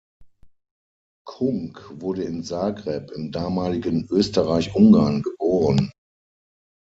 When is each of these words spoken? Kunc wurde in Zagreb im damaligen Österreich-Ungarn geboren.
Kunc 1.27 2.01
wurde 2.01 2.23
in 2.23 2.43
Zagreb 2.43 3.11
im 3.11 3.31
damaligen 3.31 4.07
Österreich-Ungarn 4.09 5.21
geboren. 5.21 5.91